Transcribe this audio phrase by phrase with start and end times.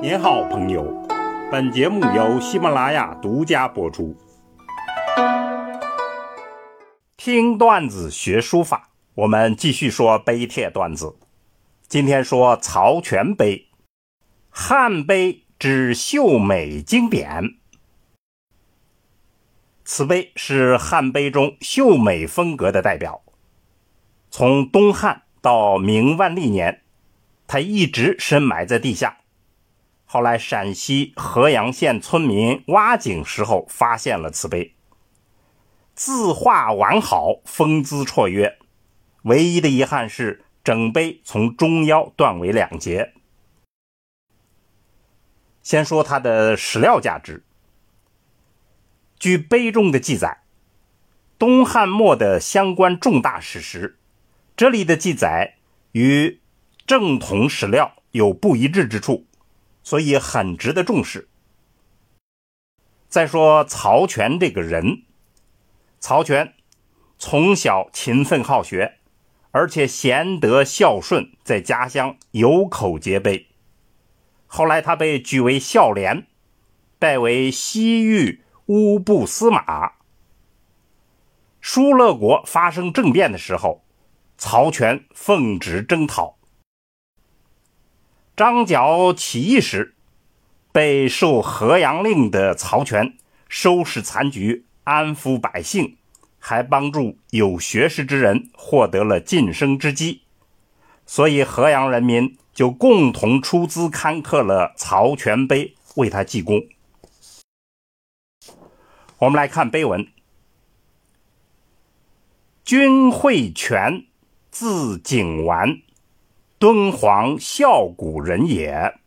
[0.00, 1.04] 您好，朋友。
[1.50, 4.16] 本节目由喜马拉雅独家播出。
[7.16, 11.16] 听段子学书法，我们继续说碑帖段子。
[11.88, 13.66] 今天说曹全碑，
[14.50, 17.56] 汉碑之秀美经典。
[19.84, 23.22] 此碑是汉碑中秀美风格的代表。
[24.30, 26.82] 从东汉到明万历年，
[27.48, 29.16] 它一直深埋在地下。
[30.10, 34.74] 后来，陕西合阳县村民挖井时候发现了此碑，
[35.94, 38.56] 字画完好，风姿绰约。
[39.24, 43.12] 唯一的遗憾是，整碑从中腰断为两截。
[45.62, 47.44] 先说它的史料价值。
[49.18, 50.38] 据碑中的记载，
[51.38, 53.98] 东汉末的相关重大史实，
[54.56, 55.56] 这里的记载
[55.92, 56.40] 与
[56.86, 59.26] 正统史料有不一致之处。
[59.82, 61.28] 所以很值得重视。
[63.08, 65.04] 再说曹全这个人，
[65.98, 66.54] 曹全
[67.18, 68.98] 从小勤奋好学，
[69.50, 73.48] 而且贤德孝顺，在家乡有口皆碑。
[74.46, 76.26] 后来他被举为孝廉，
[76.98, 79.92] 拜为西域乌布司马。
[81.60, 83.84] 疏勒国发生政变的时候，
[84.38, 86.37] 曹全奉旨征讨。
[88.38, 89.96] 张角起义时，
[90.70, 93.16] 被受河阳令的曹全
[93.48, 95.96] 收拾残局，安抚百姓，
[96.38, 100.22] 还帮助有学识之人获得了晋升之机，
[101.04, 106.62] 所以河阳人民就共同出资刊刻了曹全碑，为他记功。
[109.18, 110.06] 我们来看碑文：
[112.64, 114.04] 君会全，
[114.52, 115.80] 字景完。
[116.58, 118.98] 敦煌孝古人也，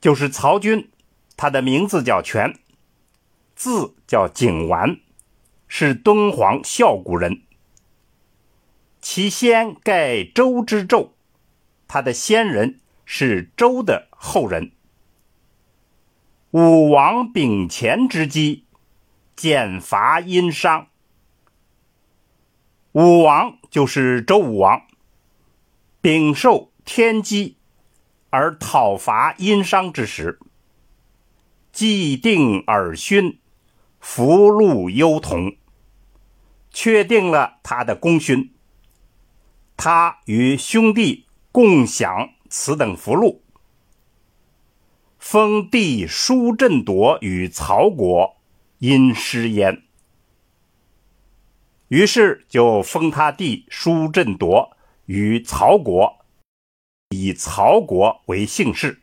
[0.00, 0.90] 就是曹军，
[1.36, 2.58] 他的名字叫全，
[3.54, 4.98] 字叫景完，
[5.68, 7.42] 是敦煌孝古人。
[9.00, 11.10] 其先盖周之胄，
[11.86, 14.72] 他的先人是周的后人。
[16.50, 18.64] 武王秉乾之基，
[19.36, 20.88] 减伐殷商。
[22.90, 24.87] 武王就是周武王。
[26.00, 27.56] 秉受天机
[28.30, 30.38] 而讨伐殷商之时，
[31.72, 33.40] 既定尔勋，
[33.98, 35.56] 福禄优同，
[36.70, 38.54] 确定了他的功勋。
[39.76, 43.42] 他与兄弟共享此等福禄，
[45.18, 48.36] 封弟叔振铎与曹国，
[48.78, 49.82] 因失焉，
[51.88, 54.77] 于是就封他弟叔振铎。
[55.08, 56.18] 与曹国
[57.08, 59.00] 以曹国为姓氏，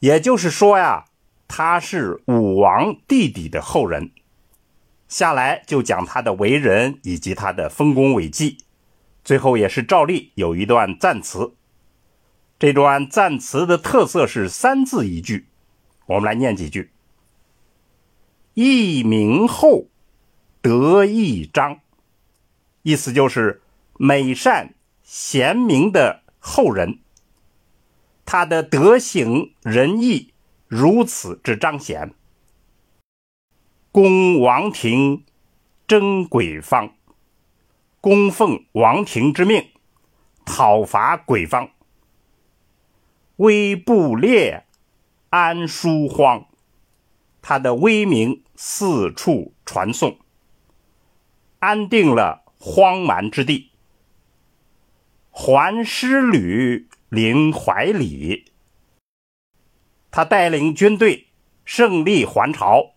[0.00, 1.04] 也就是说呀，
[1.46, 4.10] 他是武王弟弟的后人。
[5.06, 8.56] 下来就讲他的为人以及他的丰功伟绩，
[9.22, 11.54] 最后也是照例有一段赞词。
[12.58, 15.46] 这段赞词的特色是三字一句，
[16.06, 16.90] 我们来念几句：
[18.54, 19.88] 一明后，
[20.62, 21.80] 得一章。
[22.86, 23.62] 意思就是
[23.98, 27.00] 美善贤明的后人，
[28.24, 30.32] 他的德行仁义
[30.68, 32.14] 如此之彰显。
[33.90, 35.24] 恭王庭
[35.88, 36.94] 征鬼方，
[38.00, 39.68] 供奉王庭之命，
[40.44, 41.68] 讨伐鬼方。
[43.34, 44.64] 威不列，
[45.30, 46.46] 安书荒，
[47.42, 50.20] 他的威名四处传颂，
[51.58, 52.45] 安定了。
[52.68, 53.70] 荒蛮之地，
[55.30, 58.46] 还师旅临怀里。
[60.10, 61.28] 他带领军队
[61.64, 62.94] 胜利还朝，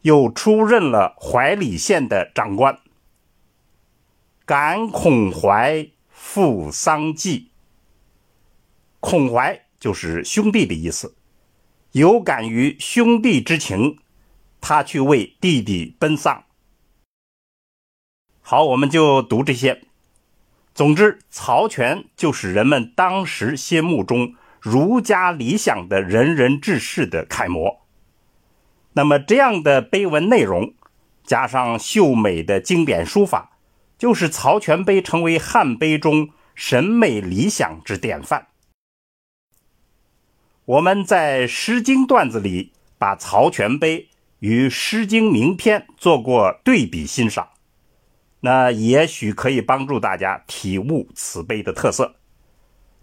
[0.00, 2.80] 又出任了怀里县的长官。
[4.46, 7.50] 感孔怀赴丧祭，
[9.00, 11.14] 孔怀就是兄弟的意思，
[11.92, 13.98] 有感于兄弟之情，
[14.62, 16.46] 他去为弟弟奔丧。
[18.50, 19.82] 好，我们就读这些。
[20.72, 27.82] 总之，曹全就是人们当时心目中儒家理想的仁人志士的楷模。
[28.94, 30.72] 那么，这样的碑文内容，
[31.22, 33.58] 加上秀美的经典书法，
[33.98, 38.46] 就是曹全碑成为汉碑中审美理想之典范。
[40.64, 44.08] 我们在《诗经》段子里，把曹全碑
[44.38, 47.50] 与《诗经》名篇做过对比欣赏。
[48.40, 52.16] 那也许可以帮助大家体悟此碑的特色。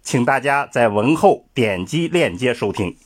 [0.02, 2.96] 请大家在文后点击链接收听。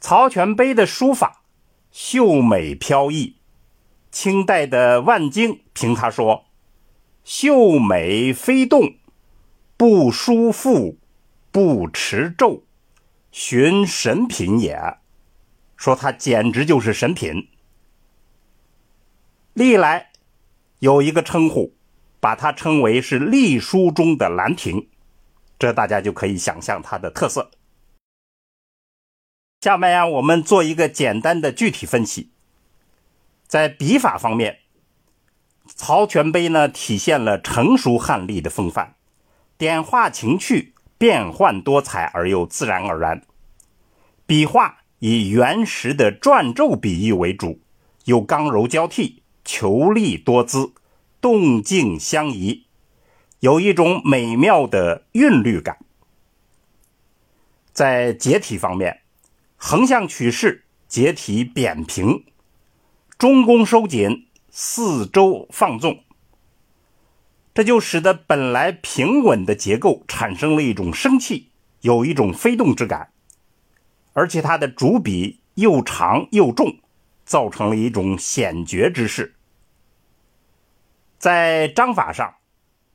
[0.00, 1.42] 曹全碑的书法
[1.90, 3.36] 秀美飘逸，
[4.12, 6.44] 清代的万经评他说
[7.24, 8.94] ：“秀美飞动，
[9.76, 10.98] 不书赋，
[11.50, 12.62] 不持咒，
[13.32, 14.98] 寻神品也。”
[15.76, 17.48] 说他简直就是神品。
[19.52, 20.12] 历来
[20.84, 21.74] 有一个称呼。
[22.20, 24.80] 把它称为是隶书中的《兰亭》，
[25.58, 27.50] 这大家就可以想象它的特色。
[29.60, 32.30] 下面呀，我们做一个简单的具体分析。
[33.46, 34.60] 在笔法方面，
[35.66, 38.94] 曹全碑呢体现了成熟汉隶的风范，
[39.58, 43.20] 点画情趣，变幻多彩而又自然而然。
[44.24, 47.60] 笔画以原石的篆皱笔意为主，
[48.06, 50.72] 有刚柔交替，遒丽多姿。
[51.20, 52.66] 动静相宜，
[53.40, 55.78] 有一种美妙的韵律感。
[57.72, 59.00] 在结体方面，
[59.56, 62.26] 横向取势，结体扁平，
[63.16, 66.04] 中宫收紧，四周放纵，
[67.54, 71.48] 这就使得本来平稳的结构产生了一种生气，
[71.80, 73.12] 有一种飞动之感。
[74.12, 76.76] 而且它的主笔又长又重，
[77.24, 79.34] 造成了一种险绝之势。
[81.18, 82.34] 在章法上，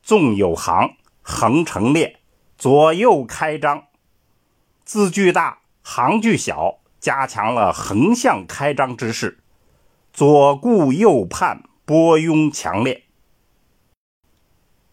[0.03, 2.19] 纵有行，横成列，
[2.57, 3.85] 左右开张，
[4.83, 9.39] 字距大，行距小，加强了横向开张之势，
[10.13, 13.05] 左顾右盼，波涌强烈。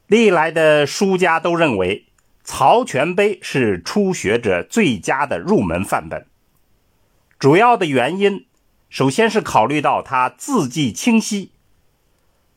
[0.07, 2.07] 历来的书家都认为，
[2.45, 6.27] 曹全碑是初学者最佳的入门范本。
[7.39, 8.47] 主要的原因，
[8.97, 11.53] 首先是考虑到他字迹清晰。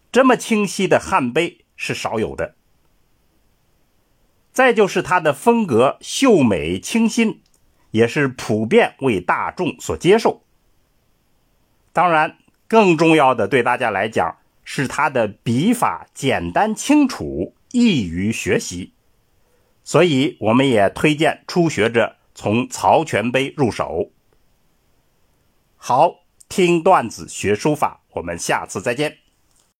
[0.09, 2.55] 这么清晰的汉碑是少有的。
[4.53, 7.41] 再就是它的风格秀美清新，
[7.91, 10.43] 也是普遍为大众所接受。
[11.91, 12.37] 当然，
[12.69, 18.93] 更重要的对大家来讲是它的笔法简单清楚，易于学习。
[19.83, 24.13] 所以，我们也推荐初学者从曹全碑入手。
[25.75, 26.18] 好，
[26.49, 29.18] 听段子学书法，我们下次再见。